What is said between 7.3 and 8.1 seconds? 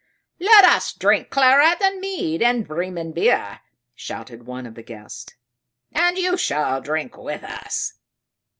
us!"